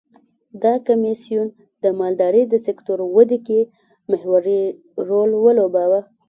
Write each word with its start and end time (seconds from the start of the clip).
دا 0.63 0.73
کمېسیون 0.87 1.47
د 1.83 1.85
مالدارۍ 1.99 2.43
د 2.49 2.53
سکتور 2.67 2.99
ودې 3.15 3.39
کې 3.47 3.59
محوري 4.11 4.61
رول 5.09 5.29
ولوباوه. 5.43 6.01